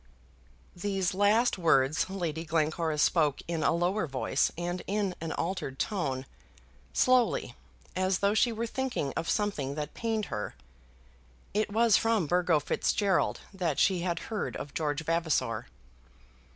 [0.75, 6.25] These last words Lady Glencora spoke in a lower voice and in an altered tone,
[6.91, 7.53] slowly,
[7.95, 10.55] as though she were thinking of something that pained her.
[11.53, 15.67] It was from Burgo Fitzgerald that she had heard of George Vavasor.